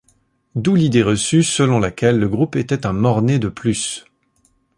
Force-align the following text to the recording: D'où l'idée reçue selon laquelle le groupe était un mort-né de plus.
D'où 0.55 0.73
l'idée 0.73 1.03
reçue 1.03 1.43
selon 1.43 1.79
laquelle 1.79 2.17
le 2.17 2.27
groupe 2.27 2.55
était 2.55 2.87
un 2.87 2.91
mort-né 2.91 3.37
de 3.37 3.49
plus. 3.49 4.03